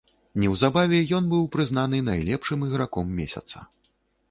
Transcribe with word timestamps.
Неўзабаве 0.43 1.01
ён 1.17 1.27
быў 1.33 1.43
прызнаны 1.57 2.01
найлепшым 2.09 2.67
іграком 2.71 3.15
месяца. 3.21 3.57